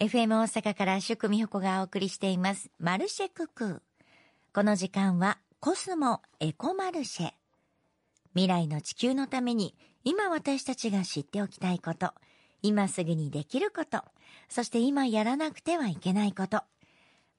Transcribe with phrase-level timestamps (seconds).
[0.00, 2.68] FM 大阪から宿美穂子がお送りしています。
[2.80, 3.80] マルシェククー。
[4.52, 7.30] この時間はコスモエコマルシェ。
[8.34, 12.12] 未来の地球のために今私たちが知っておきたいこと、
[12.60, 14.02] 今すぐにできること、
[14.48, 16.64] そして今やらなくてはいけないこと。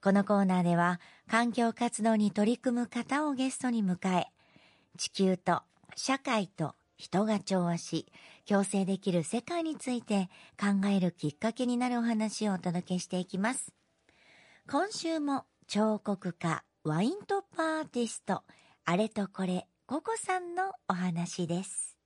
[0.01, 4.27] このコーナーでは環境活動に取り組む方をゲストに迎え、
[4.97, 5.61] 地球と
[5.97, 8.11] 社会と人が調和し、
[8.47, 13.73] 共生できる世界について考えるきっかけになるお話をお届けしていきます。
[14.69, 18.43] 今週も彫刻家、ワイントップアーティスト、
[18.85, 21.97] あれとこれ、ココさんのお話です。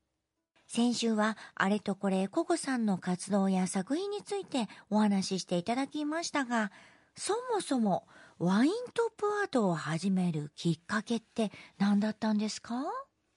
[0.67, 6.71] 先週はあれとこれココさんの活動や作品についてお話ししていただきましたが、
[7.15, 12.83] そもそもワイントップアートを始めるきっかけって何だったんですか？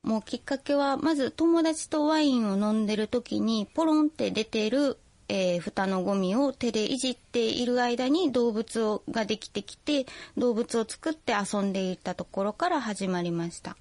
[0.02, 4.98] もうきっかけは、まず友達とワインを飲んでる時に、ポロンって出てる、
[5.28, 13.76] えー、蓋のゴミを手でいじっている間に動物をができてきて、動物を作って遊んでいたところから始まりました。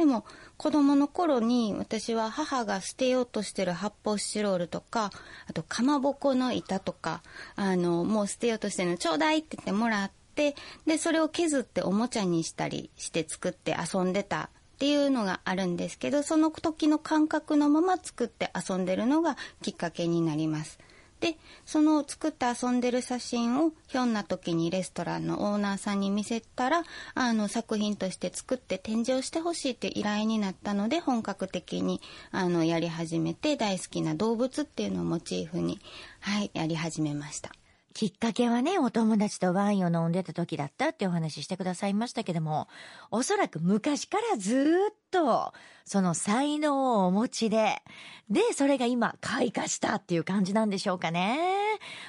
[0.00, 0.24] でも
[0.56, 5.10] 子供の頃に私は母が捨てようとしてる発泡スチロールとか
[5.46, 7.22] あとかまぼこの板とか
[7.54, 10.54] あのもう捨てようとしてるのちょうだいって言ってもらって
[10.86, 14.48] でそれを削っておもちゃにしたりして作って遊んでた
[14.80, 20.78] っていうのがあるんですけどその時の感覚のまま作って遊んでるのがきっかけになります。
[21.20, 21.36] で
[21.66, 35.78] その作って遊んでる写真をひょんな時にレストランのオーナーさんに見せたらあの作品として作って展示をしてほしいって依頼になったので本格的にあのやり始めて大好きな動物っていうのをモチーフに、
[36.20, 37.52] はい、やり始めました。
[37.92, 42.68] きっかけはね、お友達とワインを飲んでた時だったってお話ししてくださいましたけども、
[43.10, 45.52] おそらく昔からずっと、
[45.84, 47.82] その才能をお持ちで、
[48.30, 51.38] で、それが今開花したっていう感じなんでしょうかね。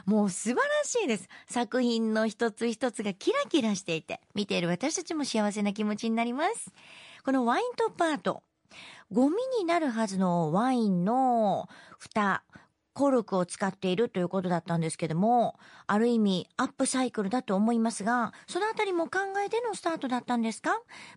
[0.06, 1.28] もう素晴らしいです。
[1.48, 6.72] 作品の一つ一つがキラキラしていて、見ている私たちも幸せな気持ちになります。
[7.26, 8.44] このワイントップアート、
[9.12, 11.68] ゴミになるはずのワインの
[11.98, 12.44] 蓋、
[12.94, 15.58] コルクを使っているということだったんですけども、
[15.88, 20.72] ある意味アップサイクルだと思いますが、そのあたりも考えてのスタートだったんですか？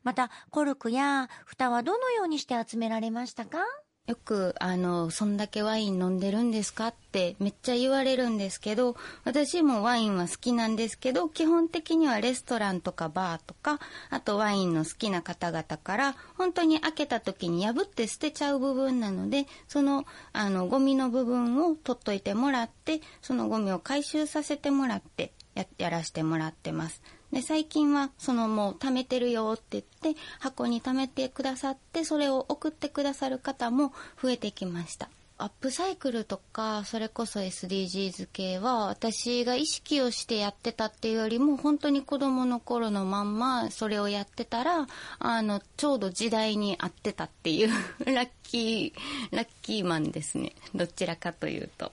[0.05, 3.59] また、コルクや蓋はどのようにして集められましたか？
[4.07, 6.89] よく、あの、そんだけワイン飲んでるんですか？
[6.89, 20.05] ってめっちゃ言われるんですけど、私もワインは好きなんですけど、基本的にはレストランとかバーとか、あとワインの好きな方々から、本当に開けた時に破って捨てちゃう部分なので、その、
[20.35, 27.03] あの、ゴミの部分を取っといてもらって、そのゴミを回収させてもらってや、やらしてもらってます。
[27.35, 44.87] で最近はそのもう貯めてるよって言って箱に貯めてくださってそれを送ってくださる方も増えてきましたアップサイクルとかそれこそ SDGs 系は私が意識をしてやってたっていうよりも本当に子供の頃のまんまそれをやってたら
[45.19, 47.69] あのちょうど時代に合ってたっていう
[48.07, 51.91] ラッキーラッキーマンですねどちらかというと。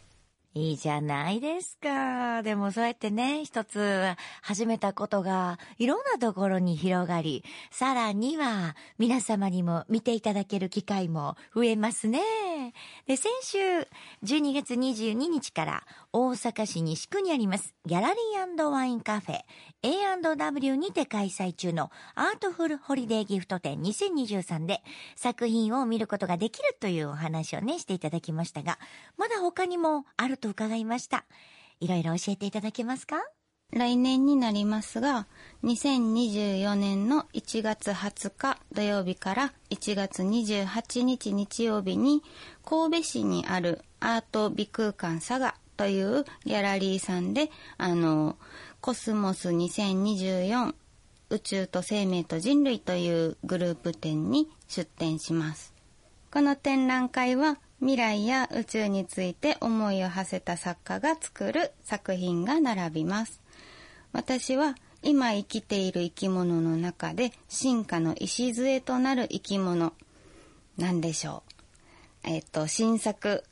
[0.54, 2.44] いいじゃないですか。
[2.44, 4.04] でもそうやってね、一つ
[4.42, 12.20] 始めたことがいろんなところに広がり、さらには皆様にも見ていただける機会も増えますね
[12.72, 12.74] ね。
[13.06, 13.58] で、先週
[14.24, 19.40] 12月22日から大阪市西区にありますギャラリーワインカフェ
[19.84, 24.82] A&W にて開催中のアートフルホリデーギフト展2023で
[25.16, 28.80] 作品を見ることができるというお話をね、していただきましたが、
[29.18, 31.26] まだ他にもあると伺いました。
[31.80, 33.18] いろいろ教えていただけますか？
[33.72, 35.28] 来年になりますが、
[35.64, 42.22] 2024年の1月20日土曜日から1月28日日曜日に
[42.66, 48.38] 神戸市にあるアート美空間佐賀というギャラリーさんで、あの、
[48.82, 50.76] コスモス2024
[51.30, 55.74] 宇宙と生命と人類というグループ展に出展します。
[56.30, 63.41] この展覧会は未来や宇宙について思いを馳せた作家が作る作品が並びます。
[64.14, 69.94] 私は今生きている生き物の中で進化の礎となる生き物
[70.78, 72.30] なんでしょう。
[72.30, 73.44] えっ、と、新作、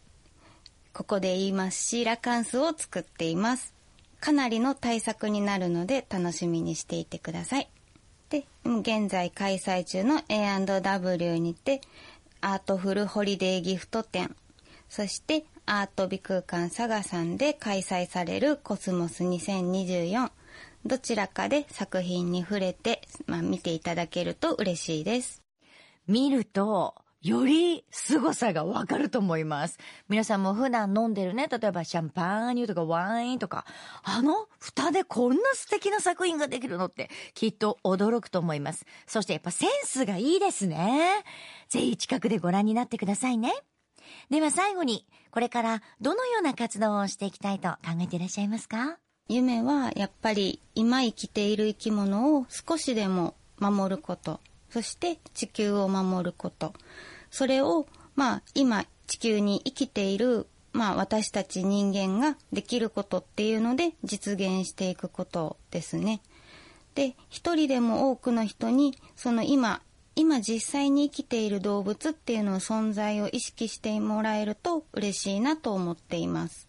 [0.94, 3.74] ここで言いますし、ラカンスを作っています。
[4.20, 7.70] かなりの対策になるので楽しみにしていてください。
[8.30, 11.82] で、現在開催中の A&W にて
[12.42, 14.36] アートフルホリデーギフト展、
[14.88, 20.32] そしてアート美空間佐賀さんで開催されるコスモス2024、
[20.90, 25.44] どちらかで作品に触れて、まあ、見ていただけると嬉しいです。
[26.08, 29.78] 見ると、より凄さがわかると思います。
[30.08, 33.66] 皆さんも普段飲んでるね、例えばシャンパーニュとかワインとか、
[34.02, 38.88] あの蓋でこんな素敵な作品ができるのってきっと驚くと思います。
[39.06, 41.24] そしてやっぱセンスがいいですね。
[41.68, 43.54] ぜひ近くでご覧になってくださいね。
[44.32, 48.98] では最後に、これからどのような活動をしていきたいと考えていらっしゃいますか？
[49.30, 54.40] 夢はやっぱり今生きている生き物を少しでも守ること。
[54.72, 56.74] そして地球を守ること。
[57.30, 66.22] それを、まあ、今地球に生きている、まあ、私たち人間ができることっていうので実現していくことですね。
[66.96, 69.82] で、一人でも多くの人に、その今、
[70.16, 76.68] 今実際に生きている動物っていうのの存在を意識してもらえると嬉しいなと思っています。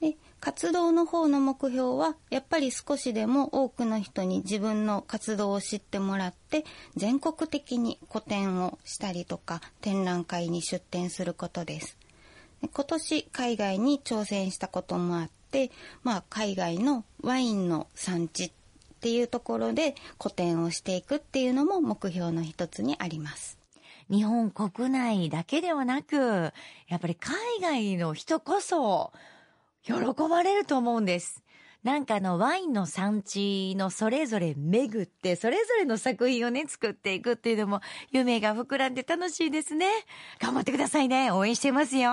[0.00, 6.64] で活動の方の目標はやっぱり少しでも多くの人に自分の活動を知ってもらって
[6.96, 11.98] 全国的に個展をしたりとか展覧会に出展することです。
[12.72, 15.70] 今年海外に挑戦したこともあって、
[16.02, 18.52] まあ、海外のワインの産地っ
[19.00, 23.58] ていうところで個展をしていくっていうのも目標の一つにあります。
[24.10, 26.52] 日本国内だけではなく
[26.88, 29.12] やっぱり海外の人こそ
[29.82, 29.92] 喜
[30.28, 31.42] ばれると思うんです。
[31.82, 37.80] なんかあのワインの産地のそれぞれ巡ってそれぞれの作品をね作っていくっていうのも
[38.10, 39.86] 夢が膨らんで楽しいですね。
[40.40, 41.30] 頑張ってくださいね。
[41.30, 42.12] 応援してますよ。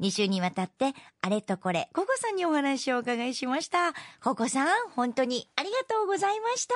[0.00, 0.92] 2週にわたって
[1.22, 3.92] あれとこれココさんにお話をお伺いしました。
[4.22, 6.74] ココさん本当にありがとうございました。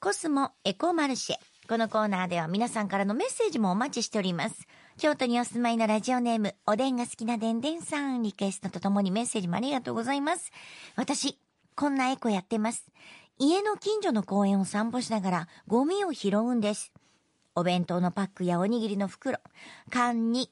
[0.00, 1.36] コスモエコマルシェ。
[1.68, 4.66] このコーナーでは皆さんからのメッセージもお待ちしております。
[4.98, 10.52] 京都にお住まいのラジオネーム、おでんが好きなでんでんさん、リクエストとともにメッセージもありがとうございます。
[10.96, 11.38] 私、
[11.74, 12.86] こんなエコやってます。
[13.38, 16.92] 家の近所の公園を散歩しながらゴミを拾うんです。
[17.54, 19.38] お弁当のパックやおにぎりの袋、
[19.90, 20.50] 缶に、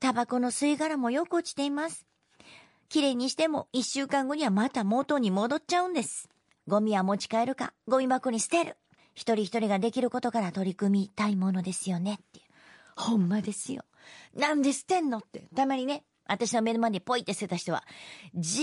[0.00, 2.06] タバコの吸い殻もよく落ちています。
[2.88, 6.28] きれいにしても一週間後にはまた元に戻っちゃうんです。
[6.66, 8.76] ゴミは持ち帰るか、ゴミ箱に捨てる。
[9.14, 12.53] 一人一人ができることから取り組みたいものですよねっていう。
[12.96, 13.84] ほんまですよ。
[14.34, 17.84] なんで捨てんのって、たまにね、私の目の前にポイって捨てた人は、
[18.34, 18.62] じ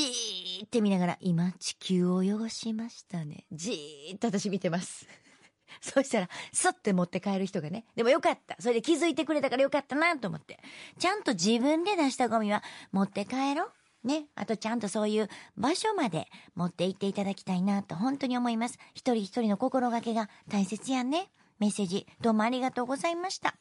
[0.62, 3.46] ーって見ながら、今地球を汚しましたね。
[3.52, 5.08] じーっと私見てます。
[5.82, 7.86] そしたら、スッて持って帰る人がね。
[7.96, 8.56] でもよかった。
[8.60, 10.60] それで気づいてくれたからよかったなと思って。
[10.98, 14.08] ちゃんと自分で出したゴミは持って帰ろう。
[14.08, 14.26] ね。
[14.36, 18.80] あとちゃんとそういう場所まで持って行っていただきたいなと本当に思います。
[18.94, 21.30] 一人一人の心がけが大切やんね。
[21.62, 23.54] メッセージどうもありがとうございました。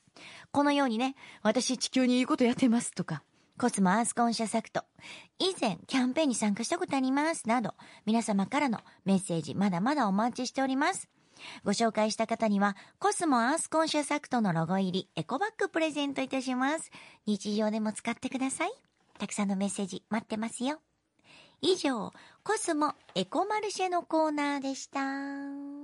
[0.52, 3.22] このようにね、私地球にいいことやってますとか、
[3.58, 4.84] コスモアースコンシャスアクト、
[5.38, 7.74] 以前キャンペーンに参加したことありますなど、
[8.06, 11.10] 皆様からのメッセージまだまだお待ちしております。
[11.62, 16.90] ご紹介した方には、コスモアースコンシャスアクトのロゴ入りエコバッグプレゼントいたします。
[17.26, 18.70] 日常でも使ってください。
[19.18, 20.80] たくさんのメッセージ待ってますよ。
[21.60, 22.14] 以上、
[22.44, 25.79] コスモエコマルシェのコーナーでした。